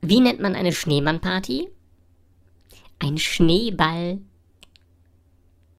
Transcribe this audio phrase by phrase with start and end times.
[0.00, 1.68] Wie nennt man eine Schneemannparty?
[2.98, 4.20] Ein Schneeball.